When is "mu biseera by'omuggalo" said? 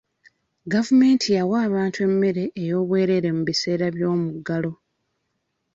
3.35-4.71